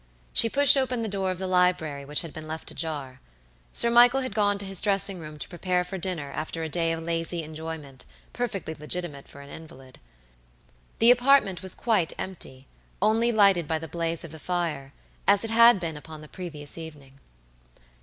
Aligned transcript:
She 0.33 0.49
pushed 0.49 0.77
open 0.77 1.03
the 1.03 1.07
door 1.07 1.29
of 1.29 1.37
the 1.37 1.45
library, 1.45 2.05
which 2.05 2.23
had 2.23 2.33
been 2.33 2.47
left 2.47 2.71
ajar. 2.71 3.21
Sir 3.71 3.91
Michael 3.91 4.21
had 4.21 4.33
gone 4.33 4.57
to 4.57 4.65
his 4.65 4.81
dressing 4.81 5.19
room 5.19 5.37
to 5.37 5.47
prepare 5.47 5.83
for 5.83 5.99
dinner 5.99 6.31
after 6.31 6.63
a 6.63 6.69
day 6.69 6.91
of 6.91 7.03
lazy 7.03 7.43
enjoyment, 7.43 8.05
perfectly 8.33 8.73
legitimate 8.73 9.27
for 9.27 9.41
an 9.41 9.51
invalid. 9.51 9.99
The 10.97 11.11
apartment 11.11 11.61
was 11.61 11.75
quite 11.75 12.13
empty, 12.17 12.65
only 12.99 13.31
lighted 13.31 13.67
by 13.67 13.77
the 13.77 13.87
blaze 13.87 14.23
of 14.23 14.31
the 14.31 14.39
fire, 14.39 14.91
as 15.27 15.43
it 15.43 15.51
had 15.51 15.79
been 15.79 15.95
upon 15.95 16.21
the 16.21 16.27
previous 16.27 16.79
evening. 16.79 17.19